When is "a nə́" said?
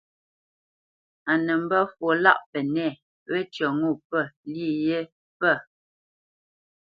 1.31-1.57